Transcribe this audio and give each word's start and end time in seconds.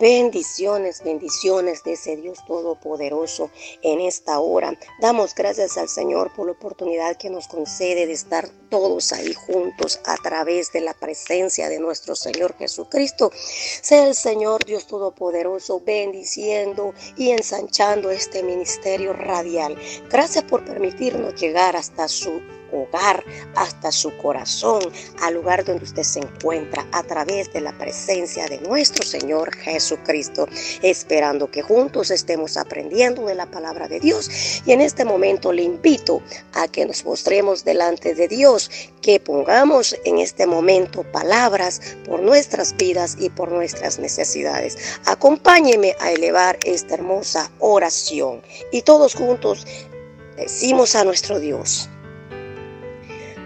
Bendiciones, 0.00 1.04
bendiciones 1.04 1.84
de 1.84 1.92
ese 1.92 2.16
Dios 2.16 2.44
Todopoderoso 2.48 3.52
en 3.82 4.00
esta 4.00 4.40
hora. 4.40 4.76
Damos 5.00 5.36
gracias 5.36 5.78
al 5.78 5.88
Señor 5.88 6.34
por 6.34 6.46
la 6.46 6.52
oportunidad 6.52 7.16
que 7.16 7.30
nos 7.30 7.46
concede 7.46 8.08
de 8.08 8.12
estar 8.12 8.48
todos 8.70 9.12
ahí 9.12 9.32
juntos 9.34 10.00
a 10.04 10.16
través 10.16 10.72
de 10.72 10.80
la 10.80 10.94
presencia 10.94 11.68
de 11.68 11.78
nuestro 11.78 12.16
Señor 12.16 12.56
Jesucristo. 12.58 13.30
Sea 13.32 14.08
el 14.08 14.16
Señor 14.16 14.64
Dios 14.64 14.88
Todopoderoso 14.88 15.80
bendiciendo 15.86 16.92
y 17.16 17.30
ensanchando 17.30 18.10
este 18.10 18.42
ministerio 18.42 19.12
radial. 19.12 19.78
Gracias 20.10 20.42
por 20.42 20.64
permitirnos 20.64 21.40
llegar 21.40 21.76
hasta 21.76 22.08
su 22.08 22.40
hogar, 22.72 23.24
hasta 23.54 23.92
su 23.92 24.16
corazón, 24.18 24.82
al 25.20 25.34
lugar 25.34 25.64
donde 25.64 25.84
usted 25.84 26.02
se 26.02 26.20
encuentra, 26.20 26.86
a 26.92 27.02
través 27.02 27.52
de 27.52 27.60
la 27.60 27.76
presencia 27.76 28.46
de 28.46 28.60
nuestro 28.60 29.04
Señor 29.04 29.54
Jesucristo, 29.56 30.48
esperando 30.82 31.50
que 31.50 31.62
juntos 31.62 32.10
estemos 32.10 32.56
aprendiendo 32.56 33.26
de 33.26 33.34
la 33.34 33.46
palabra 33.46 33.88
de 33.88 34.00
Dios. 34.00 34.62
Y 34.66 34.72
en 34.72 34.80
este 34.80 35.04
momento 35.04 35.52
le 35.52 35.62
invito 35.62 36.22
a 36.54 36.68
que 36.68 36.86
nos 36.86 37.04
mostremos 37.04 37.64
delante 37.64 38.14
de 38.14 38.28
Dios, 38.28 38.70
que 39.02 39.20
pongamos 39.20 39.96
en 40.04 40.18
este 40.18 40.46
momento 40.46 41.04
palabras 41.12 41.80
por 42.04 42.20
nuestras 42.20 42.76
vidas 42.76 43.16
y 43.18 43.30
por 43.30 43.50
nuestras 43.50 43.98
necesidades. 43.98 44.76
Acompáñeme 45.06 45.96
a 46.00 46.12
elevar 46.12 46.58
esta 46.64 46.94
hermosa 46.94 47.50
oración 47.58 48.42
y 48.72 48.82
todos 48.82 49.14
juntos 49.14 49.66
decimos 50.36 50.94
a 50.94 51.04
nuestro 51.04 51.38
Dios. 51.38 51.88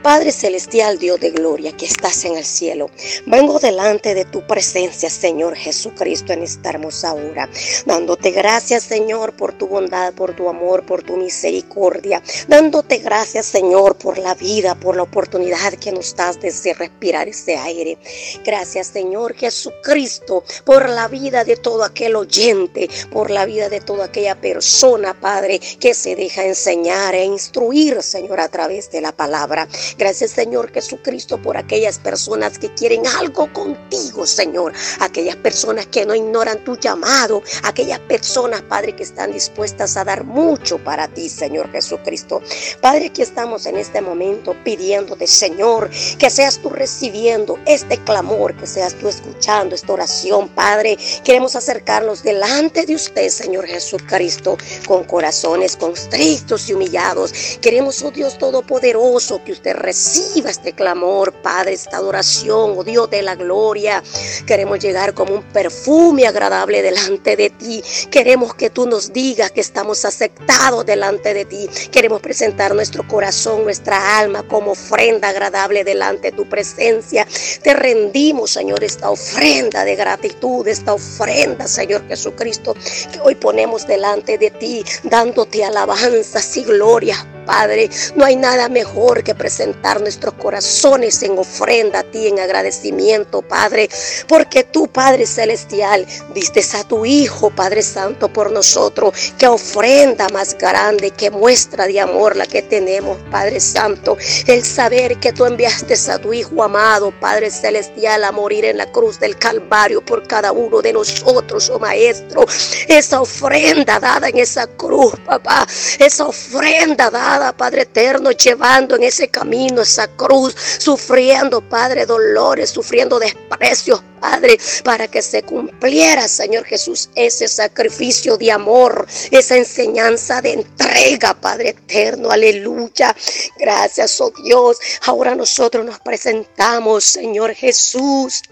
Padre 0.03 0.33
Celestial, 0.33 0.99
Dios 0.99 1.21
de 1.21 1.31
gloria, 1.31 1.77
que 1.77 1.87
estás 1.87 2.25
en 2.25 2.37
el 2.37 2.45
cielo, 2.45 2.91
vengo 3.27 3.61
delante 3.61 4.15
de 4.15 4.25
tu 4.25 4.45
presencia, 4.45 5.09
Señor 5.09 5.55
Jesucristo, 5.55 6.33
en 6.33 6.43
esta 6.43 6.71
hermosa 6.71 7.15
hora, 7.15 7.49
dándote 7.87 8.33
gracias, 8.33 8.83
Señor, 8.83 9.33
por 9.37 9.53
tu 9.53 9.69
bondad, 9.69 10.13
por 10.15 10.35
tu 10.35 10.49
amor, 10.49 10.85
por 10.85 11.05
tu 11.05 11.17
misericordia, 11.17 12.21
dándote 12.49 12.99
gracias, 12.99 13.47
Señor, 13.47 13.97
por 13.97 14.19
la 14.19 14.35
vida, 14.35 14.75
por 14.75 14.97
la 14.97 15.05
oportunidad 15.05 15.75
que 15.75 15.93
nos 15.93 16.17
das 16.17 16.41
de 16.41 16.75
respirar 16.75 17.29
ese 17.29 17.57
aire. 17.57 17.97
Gracias, 18.45 18.89
Señor 18.89 19.35
Jesucristo, 19.35 20.43
por 20.65 20.89
la 20.89 21.07
vida 21.07 21.45
de 21.45 21.57
todo 21.57 21.85
aquel 21.85 22.17
oyente, 22.17 22.91
por 23.13 23.31
la 23.31 23.47
vida 23.47 23.69
de 23.69 23.81
toda 23.81 24.07
aquella 24.07 24.35
persona, 24.41 25.15
Padre, 25.15 25.61
que 25.61 25.95
se 25.95 26.17
deja 26.17 26.45
enseñar 26.45 27.15
e 27.15 27.25
instruir, 27.25 28.03
Señor, 28.03 28.41
a 28.41 28.49
través 28.49 28.91
de 28.91 29.01
la 29.01 29.13
palabra. 29.13 29.69
Gracias 29.99 30.33
Señor 30.33 30.73
Jesucristo 30.73 31.41
por 31.41 31.57
aquellas 31.57 31.99
personas 31.99 32.59
que 32.59 32.73
quieren 32.75 33.07
algo 33.07 33.53
contigo, 33.53 34.27
Señor. 34.27 34.73
Aquellas 35.01 35.37
personas 35.37 35.87
que 35.87 36.07
no 36.07 36.15
ignoran 36.15 36.63
tu 36.65 36.77
llamado. 36.77 37.43
Aquellas 37.63 38.01
personas, 38.01 38.63
Padre, 38.63 38.95
que 38.95 39.03
están 39.03 39.33
dispuestas 39.33 39.97
a 39.97 40.05
dar 40.05 40.25
mucho 40.25 40.79
para 40.79 41.09
ti, 41.09 41.29
Señor 41.29 41.71
Jesucristo. 41.71 42.43
Padre, 42.81 43.07
aquí 43.07 43.23
estamos 43.23 43.67
en 43.67 43.77
este 43.77 44.01
momento 44.01 44.57
pidiéndote, 44.65 45.27
Señor, 45.27 45.91
que 46.19 46.31
seas 46.31 46.59
tú 46.59 46.71
recibiendo 46.71 47.59
este 47.67 47.99
clamor, 47.99 48.57
que 48.57 48.67
seas 48.67 48.95
tú 48.95 49.09
escuchando 49.09 49.75
esta 49.75 49.93
oración, 49.93 50.49
Padre. 50.49 50.97
Queremos 51.25 51.57
acercarnos 51.57 52.23
delante 52.23 52.87
de 52.87 52.95
usted, 52.95 53.29
Señor 53.29 53.67
Jesucristo, 53.67 54.57
con 54.87 55.05
corazones 55.05 55.77
constrictos 55.77 56.69
y 56.69 56.75
humillados. 56.75 57.33
Queremos, 57.61 58.03
oh 58.03 58.11
Dios 58.11 58.39
Todopoderoso, 58.39 59.43
que 59.45 59.53
usted 59.53 59.77
reciba 59.83 60.51
este 60.51 60.73
clamor, 60.73 61.33
Padre, 61.43 61.75
esta 61.75 61.99
adoración, 61.99 62.75
oh 62.77 62.85
Dios 62.85 63.11
de 63.11 63.23
la 63.23 63.35
gloria. 63.35 64.03
Queremos 64.47 64.79
llegar 64.79 65.13
como 65.13 65.35
un 65.35 65.43
perfume 65.43 66.27
agradable 66.27 66.81
delante 66.83 67.37
de 67.37 67.51
ti. 67.51 67.83
Queremos 68.11 68.55
que 68.55 68.71
tú 68.71 68.87
nos 68.87 69.13
digas 69.13 69.51
que 69.51 69.61
estamos 69.61 70.05
aceptados 70.05 70.87
delante 70.87 71.35
de 71.35 71.45
ti. 71.45 71.69
Queremos 71.91 72.21
presentar 72.21 72.75
nuestro 72.75 73.07
corazón, 73.07 73.65
nuestra 73.65 74.19
alma 74.19 74.43
como 74.45 74.73
ofrenda 74.73 75.29
agradable 75.29 75.85
delante 75.85 76.31
de 76.31 76.37
tu 76.37 76.49
presencia. 76.49 77.27
Te 77.63 77.75
rendimos, 77.75 78.53
Señor, 78.53 78.83
esta 78.85 79.11
ofrenda 79.11 79.85
de 79.85 79.97
gratitud, 79.97 80.67
esta 80.67 80.95
ofrenda, 80.95 81.67
Señor 81.67 82.07
Jesucristo, 82.09 82.75
que 83.13 83.21
hoy 83.21 83.35
ponemos 83.35 83.87
delante 83.87 84.39
de 84.39 84.51
ti, 84.51 84.85
dándote 85.03 85.65
alabanzas 85.65 86.57
y 86.57 86.65
gloria. 86.65 87.32
Padre, 87.45 87.91
no 88.17 88.25
hay 88.25 88.37
nada 88.37 88.69
mejor 88.69 89.23
que 89.23 89.35
presentar 89.35 90.01
nuestros 90.01 90.35
corazones 90.35 91.23
en 91.23 91.39
ofrenda 91.39 92.01
a 92.01 92.03
ti, 92.05 92.29
en 92.29 92.39
agradecimiento, 92.39 93.43
Padre, 93.43 93.89
porque 94.29 94.65
tú, 94.65 94.89
Padre 94.89 95.27
Celestial, 95.27 96.07
diste 96.35 96.63
a 96.75 96.85
tu 96.85 97.05
Hijo, 97.05 97.51
Padre 97.51 97.83
Santo, 97.83 98.33
por 98.33 98.51
nosotros, 98.51 99.15
que 99.39 99.47
ofrenda 99.47 100.29
más 100.29 100.57
grande, 100.57 101.11
que 101.11 101.31
muestra 101.31 101.87
de 101.87 102.01
amor 102.01 102.37
la 102.37 102.47
que 102.47 102.63
tenemos, 102.63 103.19
Padre 103.31 103.61
Santo, 103.61 104.17
el 104.47 104.65
saber 104.65 105.19
que 105.19 105.33
tú 105.33 105.45
enviaste 105.45 105.95
a 106.11 106.19
tu 106.19 106.33
Hijo 106.33 106.63
amado, 106.63 107.13
Padre 107.21 107.51
Celestial, 107.51 108.25
a 108.25 108.33
morir 108.33 108.65
en 108.65 108.79
la 108.79 108.91
cruz 108.91 109.19
del 109.19 109.37
Calvario 109.37 110.05
por 110.05 110.27
cada 110.27 110.53
uno 110.53 110.81
de 110.81 110.93
nosotros, 110.93 111.71
oh 111.71 111.79
Maestro, 111.79 112.47
esa 112.89 113.21
ofrenda 113.21 113.99
dada 113.99 114.29
en 114.29 114.39
esa 114.39 114.67
cruz, 114.67 115.15
papá, 115.27 115.67
esa 115.99 116.27
ofrenda 116.27 117.11
dada 117.11 117.32
Padre 117.57 117.83
eterno, 117.83 118.31
llevando 118.31 118.97
en 118.97 119.05
ese 119.05 119.29
camino 119.29 119.83
esa 119.83 120.09
cruz, 120.09 120.55
sufriendo, 120.79 121.61
Padre, 121.61 122.07
dolores, 122.07 122.71
sufriendo 122.71 123.19
desprecios, 123.19 124.03
Padre, 124.21 124.59
para 124.85 125.09
que 125.09 125.23
se 125.23 125.43
cumpliera, 125.43 126.29
Señor 126.29 126.65
Jesús, 126.65 127.09
ese 127.15 127.49
sacrificio 127.49 128.37
de 128.37 128.53
amor, 128.53 129.07
esa 129.31 129.57
enseñanza 129.57 130.41
de 130.43 130.53
entrega, 130.53 131.35
Padre 131.35 131.71
eterno, 131.71 132.31
aleluya. 132.31 133.17
Gracias, 133.59 134.21
oh 134.21 134.33
Dios. 134.45 134.79
Ahora 135.07 135.35
nosotros 135.35 135.85
nos 135.85 135.99
presentamos, 136.01 137.05
Señor 137.05 137.55
Jesús 137.55 138.43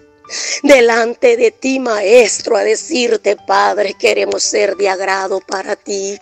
delante 0.62 1.36
de 1.36 1.50
ti, 1.50 1.78
Maestro, 1.78 2.56
a 2.56 2.64
decirte, 2.64 3.36
Padre, 3.36 3.94
queremos 3.98 4.42
ser 4.42 4.76
de 4.76 4.88
agrado 4.88 5.40
para 5.40 5.76
ti. 5.76 6.18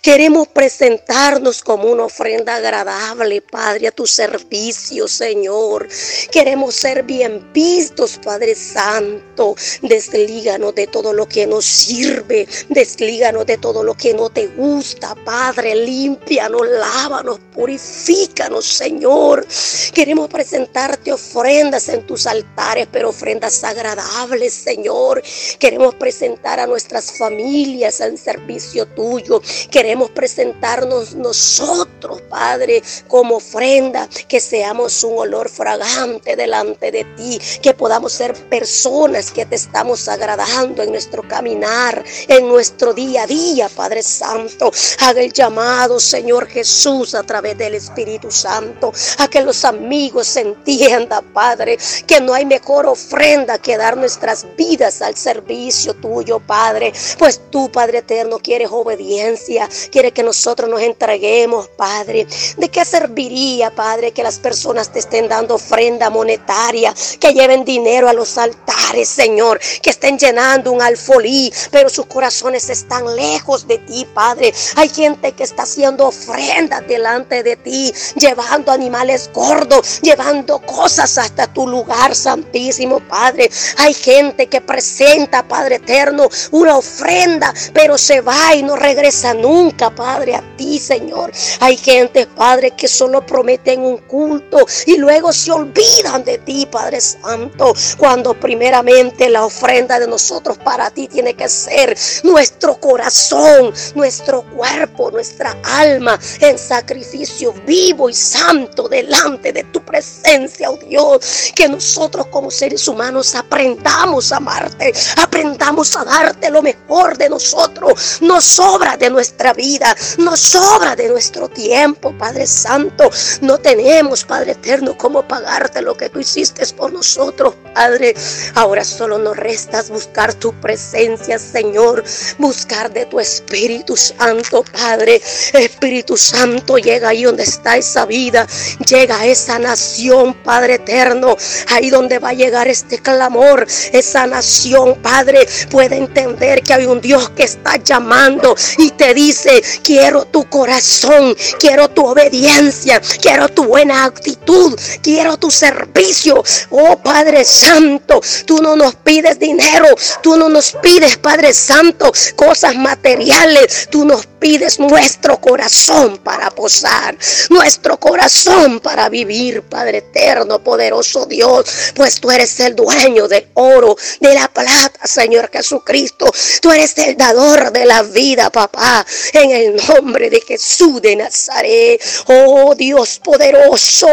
Queremos 0.00 0.48
presentarnos 0.48 1.62
como 1.62 1.84
una 1.84 2.04
ofrenda 2.04 2.56
agradable, 2.56 3.42
Padre, 3.42 3.88
a 3.88 3.92
tu 3.92 4.06
servicio, 4.06 5.08
Señor. 5.08 5.88
Queremos 6.30 6.74
ser 6.74 7.02
bien 7.02 7.52
vistos, 7.52 8.18
Padre 8.22 8.54
Santo. 8.54 9.54
Deslíganos 9.82 10.74
de 10.74 10.86
todo 10.86 11.12
lo 11.12 11.26
que 11.26 11.46
nos 11.46 11.64
sirve. 11.64 12.46
Deslíganos 12.68 13.46
de 13.46 13.58
todo 13.58 13.82
lo 13.82 13.94
que 13.94 14.14
no 14.14 14.30
te 14.30 14.46
gusta, 14.48 15.14
Padre. 15.24 15.74
Límpianos, 15.74 16.66
lávanos, 16.66 17.38
purifícanos, 17.54 18.66
Señor. 18.66 19.46
Queremos 19.92 20.28
presentarte 20.28 21.12
ofrendas 21.12 21.88
en 21.88 22.06
tus 22.06 22.26
altares, 22.26 22.88
pero 22.90 23.10
ofrendas 23.10 23.51
agradables, 23.62 24.54
Señor. 24.54 25.22
Queremos 25.58 25.94
presentar 25.94 26.58
a 26.58 26.66
nuestras 26.66 27.12
familias 27.12 28.00
al 28.00 28.16
servicio 28.18 28.86
tuyo. 28.86 29.40
Queremos 29.70 30.10
presentarnos 30.10 31.14
nosotros, 31.14 32.22
Padre, 32.28 32.82
como 33.08 33.36
ofrenda, 33.36 34.08
que 34.28 34.40
seamos 34.40 35.04
un 35.04 35.18
olor 35.18 35.48
fragante 35.48 36.36
delante 36.36 36.90
de 36.90 37.04
ti, 37.16 37.40
que 37.60 37.74
podamos 37.74 38.12
ser 38.12 38.34
personas 38.48 39.30
que 39.30 39.46
te 39.46 39.56
estamos 39.56 40.08
agradando 40.08 40.82
en 40.82 40.90
nuestro 40.90 41.26
caminar, 41.26 42.04
en 42.28 42.48
nuestro 42.48 42.94
día 42.94 43.24
a 43.24 43.26
día, 43.26 43.68
Padre 43.68 44.02
Santo. 44.02 44.72
Haga 45.00 45.20
el 45.20 45.32
llamado, 45.32 46.00
Señor 46.00 46.46
Jesús, 46.46 47.14
a 47.14 47.22
través 47.22 47.56
del 47.58 47.74
Espíritu 47.74 48.30
Santo, 48.30 48.92
a 49.18 49.28
que 49.28 49.42
los 49.42 49.64
amigos 49.64 50.36
entiendan, 50.36 51.24
Padre, 51.32 51.78
que 52.06 52.20
no 52.20 52.34
hay 52.34 52.44
mejor 52.44 52.86
ofrenda 52.86 53.41
que 53.46 53.76
dar 53.76 53.96
nuestras 53.96 54.46
vidas 54.56 55.02
al 55.02 55.16
servicio 55.16 55.94
tuyo, 55.94 56.38
Padre. 56.40 56.92
Pues 57.18 57.40
tú, 57.50 57.70
Padre 57.70 57.98
eterno, 57.98 58.38
quieres 58.38 58.68
obediencia, 58.70 59.68
quieres 59.90 60.12
que 60.12 60.22
nosotros 60.22 60.68
nos 60.68 60.80
entreguemos, 60.80 61.68
Padre. 61.68 62.26
¿De 62.56 62.68
qué 62.68 62.84
serviría, 62.84 63.70
Padre, 63.74 64.12
que 64.12 64.22
las 64.22 64.38
personas 64.38 64.92
te 64.92 65.00
estén 65.00 65.28
dando 65.28 65.56
ofrenda 65.56 66.08
monetaria, 66.08 66.94
que 67.18 67.32
lleven 67.32 67.64
dinero 67.64 68.08
a 68.08 68.12
los 68.12 68.38
altares, 68.38 69.08
Señor, 69.08 69.60
que 69.82 69.90
estén 69.90 70.18
llenando 70.18 70.70
un 70.70 70.80
alfolí, 70.80 71.52
pero 71.70 71.88
sus 71.88 72.06
corazones 72.06 72.70
están 72.70 73.16
lejos 73.16 73.66
de 73.66 73.78
ti, 73.78 74.06
Padre? 74.14 74.54
Hay 74.76 74.88
gente 74.88 75.32
que 75.32 75.42
está 75.42 75.64
haciendo 75.64 76.06
ofrenda 76.06 76.80
delante 76.80 77.42
de 77.42 77.56
ti, 77.56 77.92
llevando 78.16 78.70
animales 78.70 79.30
gordos, 79.34 80.00
llevando 80.00 80.60
cosas 80.60 81.18
hasta 81.18 81.52
tu 81.52 81.66
lugar, 81.66 82.14
Santísimo 82.14 83.00
Padre. 83.00 83.21
Padre. 83.22 83.48
Hay 83.76 83.94
gente 83.94 84.48
que 84.48 84.60
presenta, 84.60 85.46
Padre 85.46 85.76
eterno, 85.76 86.28
una 86.50 86.76
ofrenda, 86.76 87.54
pero 87.72 87.96
se 87.96 88.20
va 88.20 88.52
y 88.56 88.64
no 88.64 88.74
regresa 88.74 89.32
nunca, 89.32 89.90
Padre, 89.90 90.34
a 90.34 90.42
ti, 90.56 90.80
Señor. 90.80 91.30
Hay 91.60 91.76
gente, 91.76 92.26
Padre, 92.26 92.72
que 92.72 92.88
solo 92.88 93.24
prometen 93.24 93.82
un 93.82 93.98
culto 93.98 94.66
y 94.86 94.96
luego 94.96 95.32
se 95.32 95.52
olvidan 95.52 96.24
de 96.24 96.38
ti, 96.38 96.66
Padre 96.66 97.00
Santo, 97.00 97.72
cuando 97.96 98.34
primeramente 98.34 99.28
la 99.28 99.44
ofrenda 99.44 100.00
de 100.00 100.08
nosotros 100.08 100.58
para 100.58 100.90
ti 100.90 101.06
tiene 101.06 101.34
que 101.34 101.48
ser 101.48 101.96
nuestro 102.24 102.74
corazón, 102.80 103.72
nuestro 103.94 104.42
cuerpo, 104.50 105.12
nuestra 105.12 105.56
alma 105.62 106.18
en 106.40 106.58
sacrificio 106.58 107.54
vivo 107.64 108.10
y 108.10 108.14
santo 108.14 108.88
delante 108.88 109.52
de 109.52 109.62
tu 109.62 109.80
presencia, 109.84 110.72
oh 110.72 110.76
Dios. 110.76 111.52
Que 111.54 111.68
nosotros 111.68 112.26
como 112.26 112.50
seres 112.50 112.88
humanos 112.88 113.11
aprendamos 113.34 114.32
a 114.32 114.36
amarte, 114.36 114.92
aprendamos 115.16 115.94
a 115.96 116.04
darte 116.04 116.50
lo 116.50 116.62
mejor 116.62 117.18
de 117.18 117.28
nosotros. 117.28 118.18
No 118.22 118.40
sobra 118.40 118.96
de 118.96 119.10
nuestra 119.10 119.52
vida, 119.52 119.94
no 120.18 120.36
sobra 120.36 120.96
de 120.96 121.08
nuestro 121.08 121.48
tiempo, 121.48 122.12
Padre 122.18 122.46
Santo. 122.46 123.10
No 123.40 123.58
tenemos, 123.58 124.24
Padre 124.24 124.52
Eterno, 124.52 124.96
cómo 124.96 125.26
pagarte 125.26 125.82
lo 125.82 125.96
que 125.96 126.08
tú 126.08 126.20
hiciste 126.20 126.62
por 126.72 126.92
nosotros, 126.92 127.54
Padre. 127.74 128.14
Ahora 128.54 128.84
solo 128.84 129.18
nos 129.18 129.36
restas 129.36 129.90
buscar 129.90 130.32
tu 130.34 130.52
presencia, 130.60 131.38
Señor. 131.38 132.04
Buscar 132.38 132.92
de 132.92 133.06
tu 133.06 133.18
Espíritu 133.18 133.96
Santo, 133.96 134.64
Padre. 134.72 135.20
Espíritu 135.52 136.16
Santo, 136.16 136.78
llega 136.78 137.08
ahí 137.08 137.24
donde 137.24 137.42
está 137.42 137.76
esa 137.76 138.06
vida. 138.06 138.46
Llega 138.86 139.18
a 139.18 139.26
esa 139.26 139.58
nación, 139.58 140.34
Padre 140.44 140.74
eterno. 140.74 141.36
Ahí 141.68 141.90
donde 141.90 142.18
va 142.18 142.30
a 142.30 142.34
llegar 142.34 142.68
este 142.68 142.98
clamor. 143.02 143.66
Esa 143.92 144.26
nación, 144.26 144.96
Padre, 145.02 145.46
puede 145.70 145.96
entender 145.96 146.62
que 146.62 146.74
hay 146.74 146.86
un 146.86 147.00
Dios 147.00 147.30
que 147.30 147.44
está 147.44 147.76
llamando 147.76 148.54
y 148.78 148.90
te 148.92 149.14
dice, 149.14 149.62
quiero 149.82 150.24
tu 150.24 150.48
corazón, 150.48 151.36
quiero 151.58 151.88
tu 151.88 152.06
obediencia, 152.06 153.00
quiero 153.20 153.48
tu 153.48 153.64
buena 153.64 154.04
actitud, 154.04 154.78
quiero 155.02 155.36
tu 155.36 155.50
servicio. 155.50 156.42
Oh 156.70 156.96
Padre 156.98 157.44
Santo, 157.44 158.20
tú 158.46 158.62
no 158.62 158.76
nos 158.76 158.94
pides 158.96 159.38
dinero, 159.38 159.88
tú 160.22 160.36
no 160.36 160.48
nos 160.48 160.72
pides, 160.82 161.16
Padre 161.18 161.52
Santo, 161.52 162.12
cosas 162.36 162.76
materiales, 162.76 163.88
tú 163.90 164.04
nos 164.04 164.26
pides 164.42 164.80
nuestro 164.80 165.40
corazón 165.40 166.18
para 166.18 166.50
posar, 166.50 167.16
nuestro 167.48 167.96
corazón 167.96 168.80
para 168.80 169.08
vivir, 169.08 169.62
Padre 169.62 169.98
eterno, 169.98 170.58
poderoso 170.58 171.26
Dios, 171.26 171.64
pues 171.94 172.20
tú 172.20 172.28
eres 172.28 172.58
el 172.58 172.74
dueño 172.74 173.28
del 173.28 173.46
oro, 173.54 173.96
de 174.18 174.34
la 174.34 174.48
plata, 174.48 175.06
Señor 175.06 175.48
Jesucristo. 175.52 176.26
Tú 176.60 176.72
eres 176.72 176.98
el 176.98 177.16
dador 177.16 177.70
de 177.70 177.86
la 177.86 178.02
vida, 178.02 178.50
papá, 178.50 179.06
en 179.32 179.52
el 179.52 179.76
nombre 179.86 180.28
de 180.28 180.40
Jesús 180.40 181.00
de 181.00 181.14
Nazaret. 181.14 182.02
Oh 182.26 182.74
Dios 182.74 183.20
poderoso, 183.22 184.08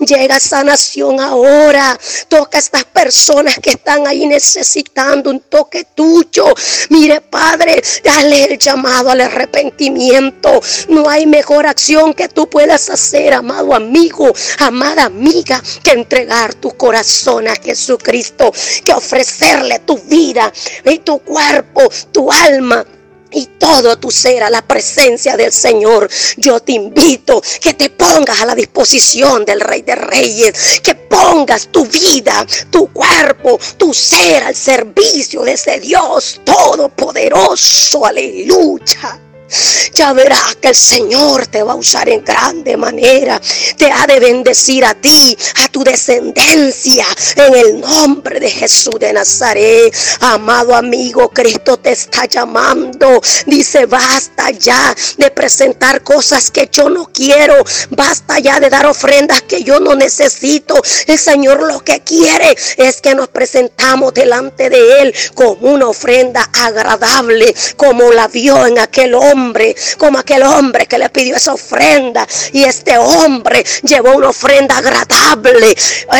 llega 0.00 0.34
a 0.34 0.40
sanación 0.40 1.20
ahora. 1.20 1.96
Toca 2.26 2.58
a 2.58 2.60
estas 2.60 2.84
personas 2.86 3.56
que 3.60 3.70
están 3.70 4.08
ahí 4.08 4.26
necesitando 4.26 5.30
un 5.30 5.38
toque 5.38 5.84
tuyo. 5.94 6.46
Mire, 6.88 7.20
Padre, 7.20 7.80
dale 8.02 8.46
el 8.46 8.58
llamado 8.58 9.10
al 9.10 9.20
arrepentimiento 9.20 9.59
no 10.88 11.08
hay 11.08 11.26
mejor 11.26 11.66
acción 11.66 12.14
que 12.14 12.28
tú 12.28 12.48
puedas 12.48 12.90
hacer, 12.90 13.34
amado 13.34 13.74
amigo, 13.74 14.32
amada 14.58 15.04
amiga, 15.04 15.62
que 15.82 15.92
entregar 15.92 16.54
tu 16.54 16.70
corazón 16.76 17.48
a 17.48 17.54
Jesucristo, 17.56 18.52
que 18.84 18.92
ofrecerle 18.92 19.80
tu 19.80 19.98
vida 19.98 20.52
y 20.84 20.98
tu 20.98 21.18
cuerpo, 21.20 21.82
tu 22.12 22.30
alma 22.30 22.84
y 23.32 23.46
todo 23.58 23.96
tu 23.98 24.10
ser 24.10 24.42
a 24.42 24.50
la 24.50 24.62
presencia 24.62 25.36
del 25.36 25.52
Señor. 25.52 26.08
Yo 26.36 26.60
te 26.60 26.72
invito 26.72 27.42
que 27.60 27.74
te 27.74 27.90
pongas 27.90 28.40
a 28.40 28.46
la 28.46 28.54
disposición 28.54 29.44
del 29.44 29.60
Rey 29.60 29.82
de 29.82 29.94
Reyes, 29.94 30.80
que 30.80 30.94
pongas 30.94 31.68
tu 31.68 31.84
vida, 31.86 32.46
tu 32.70 32.92
cuerpo, 32.92 33.58
tu 33.76 33.94
ser 33.94 34.42
al 34.44 34.56
servicio 34.56 35.42
de 35.42 35.52
ese 35.52 35.78
Dios 35.80 36.40
todopoderoso. 36.44 38.04
Aleluya. 38.04 39.29
Ya 39.94 40.12
verás 40.12 40.56
que 40.60 40.68
el 40.68 40.76
Señor 40.76 41.46
te 41.48 41.62
va 41.62 41.72
a 41.72 41.76
usar 41.76 42.08
en 42.08 42.24
grande 42.24 42.76
manera. 42.76 43.40
Te 43.76 43.90
ha 43.90 44.06
de 44.06 44.20
bendecir 44.20 44.84
a 44.84 44.94
ti, 44.94 45.36
a 45.64 45.68
tu 45.68 45.82
descendencia, 45.82 47.06
en 47.36 47.54
el 47.54 47.80
nombre 47.80 48.38
de 48.40 48.50
Jesús 48.50 48.94
de 48.98 49.12
Nazaret. 49.12 49.94
Amado 50.20 50.74
amigo, 50.74 51.28
Cristo 51.30 51.76
te 51.76 51.92
está 51.92 52.26
llamando. 52.26 53.20
Dice, 53.46 53.86
basta 53.86 54.50
ya 54.50 54.94
de 55.16 55.30
presentar 55.30 56.02
cosas 56.02 56.50
que 56.50 56.68
yo 56.70 56.88
no 56.88 57.06
quiero. 57.12 57.54
Basta 57.90 58.38
ya 58.38 58.60
de 58.60 58.70
dar 58.70 58.86
ofrendas 58.86 59.42
que 59.42 59.62
yo 59.64 59.80
no 59.80 59.94
necesito. 59.94 60.80
El 61.06 61.18
Señor 61.18 61.62
lo 61.62 61.80
que 61.80 62.00
quiere 62.00 62.56
es 62.76 63.00
que 63.00 63.14
nos 63.14 63.28
presentamos 63.28 64.14
delante 64.14 64.70
de 64.70 65.02
Él 65.02 65.14
con 65.34 65.56
una 65.60 65.88
ofrenda 65.88 66.48
agradable, 66.54 67.54
como 67.76 68.12
la 68.12 68.28
vio 68.28 68.66
en 68.66 68.78
aquel 68.78 69.14
hombre 69.14 69.39
como 69.98 70.18
aquel 70.18 70.42
hombre 70.42 70.86
que 70.86 70.98
le 70.98 71.08
pidió 71.10 71.36
esa 71.36 71.54
ofrenda. 71.54 72.26
Y 72.52 72.64
este 72.64 72.96
hombre 72.98 73.64
llevó 73.82 74.16
una 74.16 74.28
ofrenda 74.28 74.78
agradable. 74.78 75.74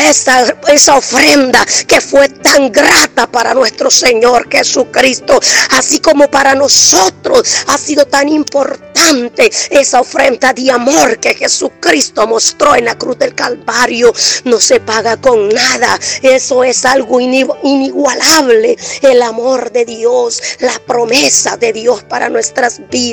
Esa, 0.08 0.56
esa 0.69 0.96
ofrenda 0.96 1.64
que 1.87 2.00
fue 2.00 2.28
tan 2.28 2.70
grata 2.72 3.26
para 3.31 3.55
nuestro 3.55 3.90
Señor 3.90 4.49
Jesucristo. 4.50 5.38
Así 5.70 6.00
como 6.00 6.31
para 6.31 6.55
nosotros 6.55 7.44
ha 7.67 7.78
sido 7.78 8.06
tan 8.06 8.28
importante 8.28 9.50
esa 9.70 10.00
ofrenda 10.00 10.52
de 10.52 10.70
amor 10.70 11.19
que 11.19 11.34
Jesucristo 11.34 12.26
mostró 12.26 12.75
en 12.75 12.84
la 12.84 12.96
cruz 12.96 13.19
del 13.19 13.34
Calvario. 13.34 14.12
No 14.44 14.61
se 14.61 14.81
paga 14.81 15.16
con 15.16 15.49
nada. 15.49 15.99
Eso 16.23 16.64
es 16.64 16.84
algo 16.84 17.20
inigualable. 17.20 18.76
El 19.02 19.23
amor 19.23 19.73
de 19.73 19.84
Dios, 19.84 20.43
la 20.61 20.78
promesa 20.87 21.56
de 21.56 21.73
Dios 21.73 22.02
para 22.05 22.28
nuestras 22.28 22.81
vidas 22.88 23.09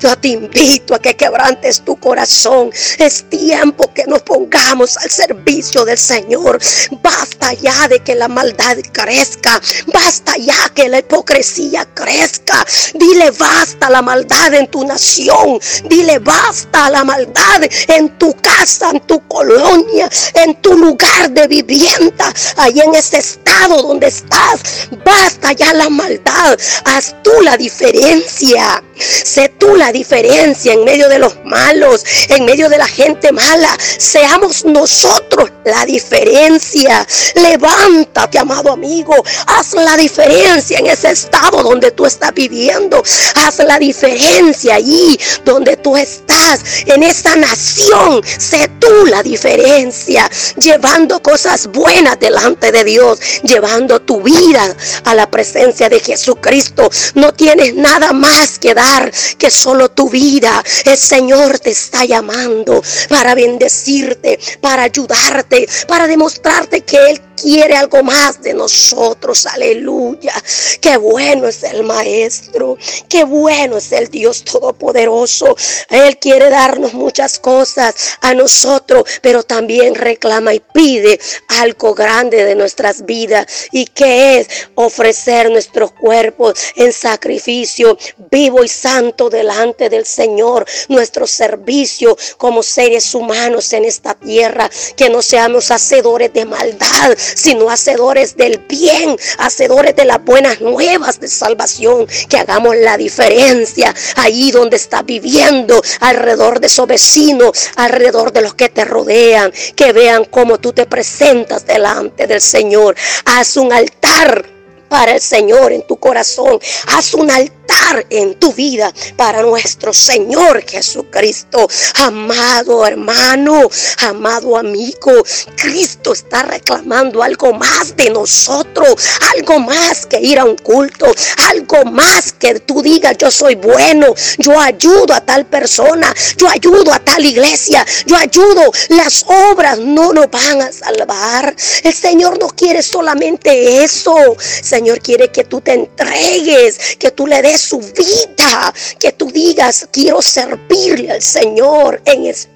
yo 0.00 0.16
te 0.18 0.28
invito 0.28 0.94
a 0.94 0.98
que 0.98 1.14
quebrantes 1.16 1.82
tu 1.82 1.96
corazón. 1.96 2.70
Es 2.98 3.24
tiempo 3.28 3.92
que 3.92 4.04
nos 4.06 4.22
pongamos 4.22 4.96
al 4.96 5.10
servicio 5.10 5.84
del 5.84 5.98
Señor. 5.98 6.58
Basta 7.02 7.52
ya 7.54 7.88
de 7.88 8.00
que 8.00 8.14
la 8.14 8.28
maldad 8.28 8.76
crezca. 8.92 9.60
Basta 9.86 10.36
ya 10.36 10.68
que 10.74 10.88
la 10.88 10.98
hipocresía 10.98 11.86
crezca. 11.94 12.64
Dile 12.94 13.30
basta 13.32 13.90
la 13.90 14.02
maldad 14.02 14.54
en 14.54 14.66
tu 14.68 14.84
nación. 14.84 15.60
Dile 15.84 16.18
basta 16.18 16.90
la 16.90 17.04
maldad 17.04 17.62
en 17.88 18.18
tu 18.18 18.34
casa, 18.34 18.90
en 18.90 19.00
tu 19.00 19.26
colonia, 19.28 20.08
en 20.34 20.60
tu 20.60 20.76
lugar 20.76 21.30
de 21.30 21.46
vivienda. 21.48 22.32
Ahí 22.56 22.80
en 22.80 22.94
ese 22.94 23.18
estado 23.18 23.82
donde 23.82 24.08
estás. 24.08 24.88
Basta 25.04 25.52
ya 25.52 25.72
la 25.74 25.88
maldad. 25.88 26.58
Haz 26.84 27.14
tú 27.22 27.32
la 27.42 27.56
diferencia. 27.56 28.82
Sé 28.98 29.48
tú 29.48 29.76
la 29.76 29.92
diferencia 29.92 30.72
en 30.72 30.84
medio 30.84 31.08
de 31.08 31.18
los 31.18 31.36
malos, 31.44 32.04
en 32.28 32.44
medio 32.44 32.68
de 32.68 32.78
la 32.78 32.86
gente 32.86 33.32
mala. 33.32 33.76
Seamos 33.78 34.64
nosotros 34.64 35.50
la 35.64 35.84
diferencia. 35.84 37.06
Levántate, 37.34 38.38
amado 38.38 38.72
amigo. 38.72 39.14
Haz 39.46 39.74
la 39.74 39.96
diferencia 39.96 40.78
en 40.78 40.86
ese 40.86 41.10
estado 41.10 41.62
donde 41.62 41.90
tú 41.90 42.06
estás 42.06 42.32
viviendo. 42.34 43.02
Haz 43.36 43.58
la 43.58 43.78
diferencia 43.78 44.76
allí 44.76 45.18
donde 45.44 45.76
tú 45.76 45.96
estás. 45.96 46.60
En 46.86 47.02
esa 47.02 47.36
nación. 47.36 48.22
Sé 48.38 48.68
tú 48.78 49.06
la 49.06 49.22
diferencia. 49.22 50.30
Llevando 50.56 51.22
cosas 51.22 51.66
buenas 51.68 52.18
delante 52.18 52.72
de 52.72 52.84
Dios. 52.84 53.18
Llevando 53.42 54.00
tu 54.00 54.22
vida 54.22 54.74
a 55.04 55.14
la 55.14 55.30
presencia 55.30 55.88
de 55.88 56.00
Jesucristo. 56.00 56.90
No 57.14 57.32
tienes 57.32 57.74
nada 57.74 58.12
más 58.12 58.58
que 58.58 58.74
dar 58.74 59.12
que 59.38 59.50
solo 59.50 59.90
tu 59.90 60.08
vida. 60.08 60.62
El 60.84 60.98
Señor 60.98 61.58
te 61.58 61.70
está 61.70 62.04
llamando 62.04 62.82
para 63.08 63.34
bendecirte, 63.34 64.38
para 64.60 64.84
ayudarte, 64.84 65.53
para 65.86 66.06
demostrarte 66.06 66.80
que 66.80 66.96
Él 67.10 67.20
quiere 67.40 67.76
algo 67.76 68.02
más 68.02 68.42
de 68.42 68.54
nosotros. 68.54 69.46
Aleluya. 69.46 70.32
Qué 70.80 70.96
bueno 70.96 71.48
es 71.48 71.62
el 71.62 71.82
Maestro. 71.82 72.76
Qué 73.08 73.24
bueno 73.24 73.78
es 73.78 73.92
el 73.92 74.08
Dios 74.08 74.44
Todopoderoso. 74.44 75.56
Él 75.90 76.18
quiere 76.18 76.50
darnos 76.50 76.94
muchas 76.94 77.38
cosas 77.38 77.94
a 78.20 78.34
nosotros, 78.34 79.04
pero 79.22 79.42
también 79.42 79.94
reclama 79.94 80.54
y 80.54 80.60
pide 80.60 81.20
algo 81.48 81.94
grande 81.94 82.44
de 82.44 82.54
nuestras 82.54 83.04
vidas. 83.04 83.46
¿Y 83.72 83.86
que 83.86 84.38
es? 84.38 84.48
Ofrecer 84.74 85.50
nuestros 85.50 85.92
cuerpos 85.92 86.54
en 86.76 86.92
sacrificio 86.92 87.96
vivo 88.30 88.64
y 88.64 88.68
santo 88.68 89.30
delante 89.30 89.88
del 89.88 90.06
Señor. 90.06 90.66
Nuestro 90.88 91.26
servicio 91.26 92.16
como 92.38 92.62
seres 92.62 93.14
humanos 93.14 93.72
en 93.72 93.84
esta 93.84 94.14
tierra. 94.14 94.70
Que 94.96 95.08
no 95.10 95.22
seamos 95.22 95.70
hacedores 95.70 96.32
de 96.32 96.44
maldad, 96.44 97.16
sino 97.34 97.70
hacedores 97.70 98.36
del 98.36 98.58
bien, 98.68 99.16
hacedores 99.38 99.96
de 99.96 100.04
las 100.04 100.22
buenas 100.24 100.60
nuevas 100.60 101.20
de 101.20 101.28
salvación, 101.28 102.06
que 102.28 102.38
hagamos 102.38 102.76
la 102.76 102.96
diferencia 102.96 103.94
ahí 104.16 104.50
donde 104.50 104.76
estás 104.76 105.04
viviendo, 105.04 105.82
alrededor 106.00 106.60
de 106.60 106.66
esos 106.66 106.86
vecinos, 106.86 107.70
alrededor 107.76 108.32
de 108.32 108.42
los 108.42 108.54
que 108.54 108.68
te 108.68 108.84
rodean, 108.84 109.52
que 109.74 109.92
vean 109.92 110.24
cómo 110.24 110.58
tú 110.58 110.72
te 110.72 110.86
presentas 110.86 111.66
delante 111.66 112.26
del 112.26 112.40
Señor. 112.40 112.96
Haz 113.24 113.56
un 113.56 113.72
altar 113.72 114.54
para 114.88 115.14
el 115.14 115.20
Señor 115.20 115.72
en 115.72 115.86
tu 115.86 115.96
corazón. 115.96 116.58
Haz 116.86 117.14
un 117.14 117.30
altar 117.30 117.63
en 118.10 118.34
tu 118.34 118.52
vida 118.52 118.92
para 119.16 119.42
nuestro 119.42 119.92
Señor 119.92 120.64
Jesucristo. 120.68 121.68
Amado 121.94 122.86
hermano, 122.86 123.68
amado 123.98 124.56
amigo, 124.56 125.12
Cristo 125.56 126.12
está 126.12 126.42
reclamando 126.42 127.22
algo 127.22 127.52
más 127.52 127.96
de 127.96 128.10
nosotros, 128.10 128.94
algo 129.34 129.60
más 129.60 130.06
que 130.06 130.20
ir 130.20 130.38
a 130.38 130.44
un 130.44 130.56
culto, 130.56 131.06
algo 131.48 131.84
más 131.84 132.32
que 132.32 132.60
tú 132.60 132.82
digas, 132.82 133.16
yo 133.18 133.30
soy 133.30 133.54
bueno, 133.54 134.14
yo 134.38 134.58
ayudo 134.58 135.14
a 135.14 135.20
tal 135.20 135.46
persona, 135.46 136.12
yo 136.36 136.48
ayudo 136.48 136.92
a 136.92 136.98
tal 136.98 137.24
iglesia, 137.24 137.86
yo 138.06 138.16
ayudo. 138.16 138.72
Las 138.88 139.24
obras 139.50 139.78
no 139.78 140.12
nos 140.12 140.30
van 140.30 140.62
a 140.62 140.72
salvar. 140.72 141.54
El 141.82 141.94
Señor 141.94 142.38
no 142.40 142.48
quiere 142.48 142.82
solamente 142.82 143.84
eso. 143.84 144.14
Señor 144.38 145.00
quiere 145.00 145.30
que 145.30 145.44
tú 145.44 145.60
te 145.60 145.74
entregues, 145.74 146.96
que 146.98 147.10
tú 147.10 147.26
le 147.26 147.42
des 147.42 147.53
su 147.58 147.78
vida, 147.80 148.72
que 148.98 149.12
tú 149.12 149.30
digas, 149.30 149.88
quiero 149.90 150.20
servirle 150.22 151.12
al 151.12 151.22
Señor 151.22 152.00
en 152.04 152.26
espíritu 152.26 152.53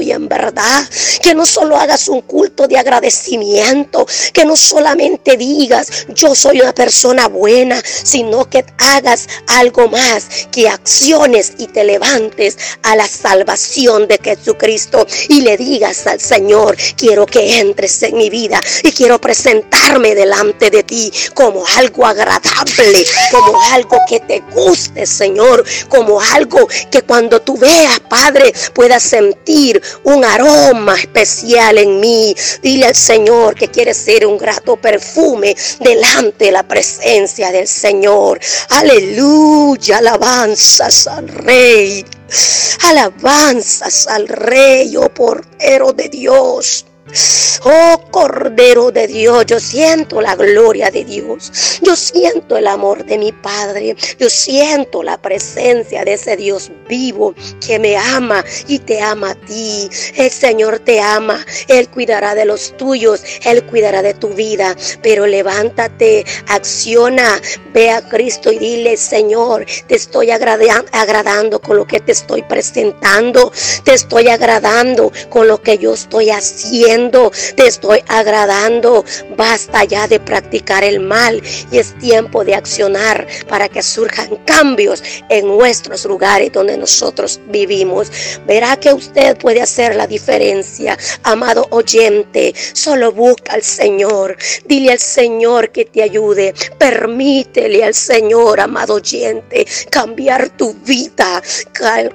y 0.00 0.12
en 0.12 0.28
verdad, 0.28 0.88
que 1.22 1.34
no 1.34 1.44
solo 1.46 1.76
hagas 1.76 2.08
un 2.08 2.22
culto 2.22 2.66
de 2.66 2.78
agradecimiento, 2.78 4.06
que 4.32 4.44
no 4.44 4.56
solamente 4.56 5.36
digas, 5.36 6.06
yo 6.08 6.34
soy 6.34 6.60
una 6.60 6.74
persona 6.74 7.28
buena, 7.28 7.82
sino 7.84 8.48
que 8.48 8.64
hagas 8.78 9.28
algo 9.48 9.88
más, 9.88 10.26
que 10.50 10.68
acciones 10.68 11.52
y 11.58 11.66
te 11.66 11.84
levantes 11.84 12.56
a 12.82 12.96
la 12.96 13.06
salvación 13.06 14.08
de 14.08 14.18
Jesucristo 14.22 15.06
y 15.28 15.42
le 15.42 15.56
digas 15.56 16.06
al 16.06 16.20
Señor, 16.20 16.76
quiero 16.96 17.26
que 17.26 17.58
entres 17.58 18.02
en 18.02 18.16
mi 18.16 18.30
vida 18.30 18.60
y 18.82 18.92
quiero 18.92 19.20
presentarme 19.20 20.14
delante 20.14 20.70
de 20.70 20.82
ti 20.82 21.12
como 21.34 21.64
algo 21.76 22.06
agradable, 22.06 23.04
como 23.30 23.60
algo 23.72 23.98
que 24.08 24.20
te 24.20 24.40
guste, 24.52 25.06
Señor, 25.06 25.64
como 25.88 26.20
algo 26.20 26.68
que 26.90 27.02
cuando 27.02 27.40
tú 27.40 27.56
veas, 27.56 28.00
Padre, 28.00 28.52
puedas 28.74 29.02
sentir 29.02 29.41
un 30.04 30.24
aroma 30.24 30.94
especial 30.94 31.78
en 31.78 32.00
mí. 32.00 32.34
Dile 32.62 32.86
al 32.86 32.94
Señor 32.94 33.54
que 33.54 33.68
quiere 33.68 33.94
ser 33.94 34.26
un 34.26 34.38
grato 34.38 34.76
perfume 34.76 35.56
delante 35.80 36.46
de 36.46 36.52
la 36.52 36.62
presencia 36.62 37.50
del 37.50 37.66
Señor. 37.66 38.40
Aleluya, 38.70 39.98
alabanzas 39.98 41.06
al 41.06 41.28
Rey. 41.28 42.04
Alabanzas 42.84 44.06
al 44.08 44.28
Rey, 44.28 44.96
oh 44.96 45.08
portero 45.12 45.92
de 45.92 46.08
Dios. 46.08 46.86
Oh 47.64 48.00
Cordero 48.10 48.90
de 48.90 49.06
Dios, 49.06 49.46
yo 49.46 49.58
siento 49.58 50.20
la 50.20 50.36
gloria 50.36 50.90
de 50.90 51.04
Dios. 51.04 51.80
Yo 51.82 51.96
siento 51.96 52.56
el 52.56 52.66
amor 52.66 53.04
de 53.04 53.18
mi 53.18 53.32
Padre. 53.32 53.96
Yo 54.18 54.28
siento 54.28 55.02
la 55.02 55.20
presencia 55.20 56.04
de 56.04 56.14
ese 56.14 56.36
Dios 56.36 56.70
vivo 56.88 57.34
que 57.64 57.78
me 57.78 57.96
ama 57.96 58.44
y 58.66 58.78
te 58.80 59.00
ama 59.00 59.30
a 59.30 59.34
ti. 59.34 59.88
El 60.14 60.30
Señor 60.30 60.80
te 60.80 61.00
ama. 61.00 61.44
Él 61.68 61.88
cuidará 61.88 62.34
de 62.34 62.44
los 62.44 62.76
tuyos. 62.76 63.22
Él 63.44 63.64
cuidará 63.64 64.02
de 64.02 64.14
tu 64.14 64.28
vida. 64.28 64.76
Pero 65.02 65.26
levántate, 65.26 66.24
acciona, 66.48 67.40
ve 67.72 67.90
a 67.90 68.06
Cristo 68.08 68.52
y 68.52 68.58
dile, 68.58 68.96
Señor, 68.96 69.66
te 69.86 69.96
estoy 69.96 70.30
agradando 70.30 71.60
con 71.60 71.76
lo 71.76 71.86
que 71.86 72.00
te 72.00 72.12
estoy 72.12 72.42
presentando. 72.42 73.50
Te 73.84 73.94
estoy 73.94 74.28
agradando 74.28 75.10
con 75.30 75.48
lo 75.48 75.62
que 75.62 75.78
yo 75.78 75.94
estoy 75.94 76.30
haciendo 76.30 76.91
te 77.56 77.66
estoy 77.66 78.02
agradando. 78.08 79.04
Basta 79.36 79.84
ya 79.84 80.06
de 80.06 80.20
practicar 80.20 80.84
el 80.84 81.00
mal 81.00 81.42
y 81.70 81.78
es 81.78 81.98
tiempo 81.98 82.44
de 82.44 82.54
accionar 82.54 83.26
para 83.48 83.68
que 83.68 83.82
surjan 83.82 84.36
cambios 84.44 85.02
en 85.30 85.46
nuestros 85.46 86.04
lugares 86.04 86.52
donde 86.52 86.76
nosotros 86.76 87.40
vivimos. 87.48 88.12
Verá 88.46 88.76
que 88.76 88.92
usted 88.92 89.38
puede 89.38 89.62
hacer 89.62 89.96
la 89.96 90.06
diferencia, 90.06 90.98
amado 91.22 91.66
oyente. 91.70 92.54
Solo 92.74 93.10
busca 93.10 93.54
al 93.54 93.62
Señor. 93.62 94.36
Dile 94.66 94.92
al 94.92 94.98
Señor 94.98 95.70
que 95.70 95.86
te 95.86 96.02
ayude. 96.02 96.54
Permítele 96.78 97.84
al 97.84 97.94
Señor, 97.94 98.60
amado 98.60 98.94
oyente, 98.94 99.66
cambiar 99.90 100.50
tu 100.50 100.74
vida, 100.74 101.42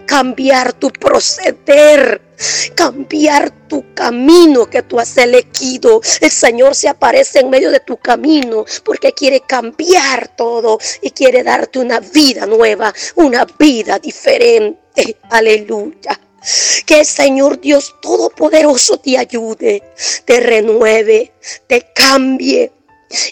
cambiar 0.06 0.74
tu 0.74 0.92
proceder 0.92 2.27
cambiar 2.76 3.52
tu 3.68 3.94
camino 3.94 4.70
que 4.70 4.84
tú 4.84 5.00
has 5.00 5.18
elegido. 5.18 6.02
El 6.22 6.32
Señor 6.32 6.76
se 6.76 6.90
aparece 6.90 7.40
en 7.40 7.50
medio 7.50 7.72
de 7.72 7.80
tu 7.80 7.98
camino 7.98 8.66
porque 8.84 9.12
quiere 9.12 9.42
cambiar 9.42 10.36
todo 10.36 10.80
y 11.02 11.12
quiere 11.12 11.44
darte 11.44 11.80
una 11.80 12.00
vida 12.00 12.46
nueva, 12.46 12.94
una 13.16 13.46
vida 13.58 14.00
diferente. 14.00 15.18
Aleluya. 15.30 16.20
Que 16.86 17.00
el 17.02 17.06
Señor 17.06 17.60
Dios 17.60 17.96
Todopoderoso 18.02 19.00
te 19.00 19.18
ayude, 19.18 19.84
te 20.24 20.40
renueve, 20.40 21.34
te 21.68 21.92
cambie. 21.94 22.72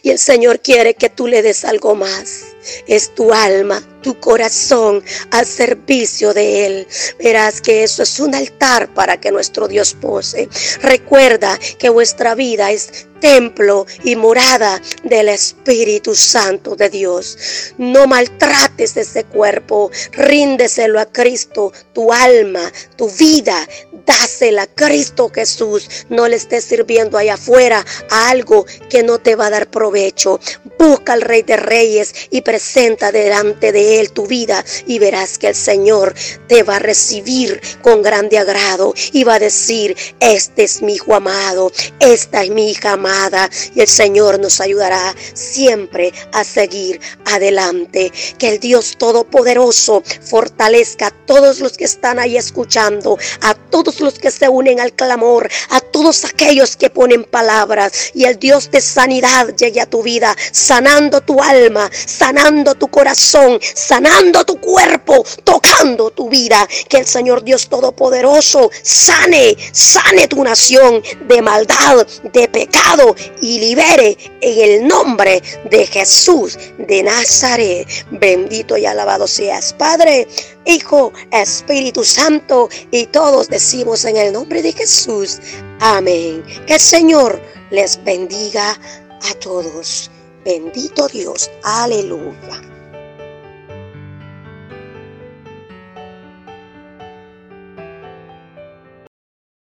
Y 0.01 0.09
el 0.09 0.19
Señor 0.19 0.61
quiere 0.61 0.95
que 0.95 1.09
tú 1.09 1.27
le 1.27 1.41
des 1.41 1.63
algo 1.65 1.95
más. 1.95 2.54
Es 2.87 3.13
tu 3.15 3.31
alma, 3.33 3.81
tu 4.01 4.19
corazón 4.19 5.03
al 5.31 5.45
servicio 5.45 6.33
de 6.33 6.65
Él. 6.65 6.87
Verás 7.19 7.61
que 7.61 7.83
eso 7.83 8.03
es 8.03 8.19
un 8.19 8.35
altar 8.35 8.93
para 8.93 9.19
que 9.19 9.31
nuestro 9.31 9.67
Dios 9.67 9.95
pose. 9.99 10.49
Recuerda 10.81 11.57
que 11.79 11.89
vuestra 11.89 12.35
vida 12.35 12.71
es 12.71 13.07
templo 13.19 13.87
y 14.03 14.15
morada 14.15 14.81
del 15.03 15.29
Espíritu 15.29 16.13
Santo 16.13 16.75
de 16.75 16.89
Dios. 16.89 17.73
No 17.77 18.05
maltrates 18.05 18.95
ese 18.97 19.23
cuerpo, 19.23 19.89
ríndeselo 20.11 20.99
a 20.99 21.07
Cristo, 21.07 21.73
tu 21.93 22.13
alma, 22.13 22.71
tu 22.95 23.09
vida, 23.09 23.67
dásela 24.05 24.67
Cristo 24.67 25.31
Jesús. 25.33 26.05
No 26.09 26.27
le 26.27 26.35
estés 26.35 26.65
sirviendo 26.65 27.17
allá 27.17 27.35
afuera 27.35 27.85
a 28.09 28.29
algo 28.29 28.65
que 28.89 29.03
no 29.03 29.19
te 29.19 29.35
va 29.35 29.47
a 29.47 29.49
dar 29.49 29.69
provecho. 29.69 30.39
Busca 30.77 31.13
al 31.13 31.21
Rey 31.21 31.41
de 31.43 31.57
Reyes 31.57 32.13
y 32.29 32.41
presenta 32.41 33.11
delante 33.11 33.71
de 33.71 33.99
Él 33.99 34.11
tu 34.11 34.27
vida 34.27 34.63
y 34.85 34.99
verás 34.99 35.37
que 35.37 35.47
el 35.47 35.55
Señor 35.55 36.13
te 36.47 36.63
va 36.63 36.77
a 36.77 36.79
recibir 36.79 37.61
con 37.81 38.01
grande 38.01 38.37
agrado 38.37 38.93
y 39.11 39.23
va 39.23 39.35
a 39.35 39.39
decir, 39.39 39.95
este 40.19 40.63
es 40.63 40.81
mi 40.81 40.95
hijo 40.95 41.15
amado, 41.15 41.71
esta 41.99 42.43
es 42.43 42.49
mi 42.49 42.71
hija 42.71 42.93
amada 42.93 43.49
y 43.73 43.81
el 43.81 43.87
Señor 43.87 44.39
nos 44.39 44.61
ayudará 44.61 45.15
siempre 45.33 46.13
a 46.31 46.43
seguir 46.43 46.99
adelante. 47.25 48.11
Que 48.37 48.49
el 48.49 48.59
Dios 48.59 48.95
Todopoderoso 48.97 50.03
fortalezca 50.21 51.07
a 51.07 51.11
todos 51.25 51.59
los 51.59 51.77
que 51.77 51.85
están 51.85 52.19
ahí 52.19 52.37
escuchando, 52.37 53.17
a 53.41 53.53
los 53.99 54.19
que 54.19 54.31
se 54.31 54.49
unen 54.49 54.79
al 54.79 54.93
clamor, 54.93 55.49
a 55.69 55.79
todos 55.95 56.25
aquellos 56.25 56.75
que 56.75 56.89
ponen 56.89 57.23
palabras 57.23 58.11
y 58.13 58.25
el 58.25 58.37
Dios 58.37 58.69
de 58.69 58.81
sanidad 58.81 59.55
llegue 59.55 59.79
a 59.79 59.85
tu 59.85 60.03
vida, 60.03 60.35
sanando 60.51 61.21
tu 61.21 61.41
alma, 61.41 61.89
sanando 61.93 62.75
tu 62.75 62.89
corazón, 62.89 63.57
sanando 63.73 64.43
tu 64.43 64.59
cuerpo, 64.59 65.25
tocando 65.45 66.11
tu 66.11 66.27
vida. 66.27 66.67
Que 66.89 66.97
el 66.97 67.05
Señor 67.05 67.45
Dios 67.45 67.69
Todopoderoso 67.69 68.69
sane, 68.81 69.55
sane 69.71 70.27
tu 70.27 70.43
nación 70.43 71.01
de 71.29 71.41
maldad, 71.41 72.05
de 72.33 72.49
pecado 72.49 73.15
y 73.41 73.59
libere 73.59 74.17
en 74.41 74.71
el 74.71 74.87
nombre 74.89 75.41
de 75.71 75.87
Jesús 75.87 76.59
de 76.77 77.03
Nazaret. 77.03 77.87
Bendito 78.11 78.75
y 78.75 78.85
alabado 78.85 79.27
seas, 79.27 79.71
Padre. 79.71 80.27
Hijo, 80.67 81.13
Espíritu 81.31 82.03
Santo, 82.03 82.69
y 82.89 83.05
todos 83.05 83.47
decimos 83.49 84.03
en 84.05 84.17
el 84.17 84.33
nombre 84.33 84.63
de 84.63 84.73
Jesús. 84.73 85.39
Amén. 85.79 86.43
Que 86.67 86.75
el 86.75 86.79
Señor 86.79 87.41
les 87.71 88.01
bendiga 88.03 88.71
a 88.71 89.33
todos. 89.41 90.09
Bendito 90.43 91.07
Dios. 91.07 91.49
Aleluya. 91.63 92.74